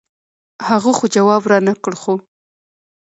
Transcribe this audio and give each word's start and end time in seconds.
هغه 0.67 0.91
خو 0.97 1.05
جواب 1.15 1.41
رانۀ 1.51 1.73
کړۀ 1.83 1.95
خو 2.01 2.13